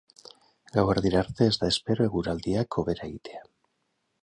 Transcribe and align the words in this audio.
Gauerdira 0.77 1.19
arte 1.25 1.49
ez 1.51 1.53
da 1.65 1.69
espero 1.75 2.09
eguraldiak 2.09 2.81
hobera 2.83 3.09
egitea. 3.13 3.47